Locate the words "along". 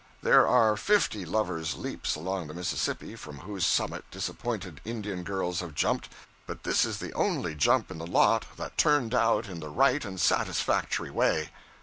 2.15-2.47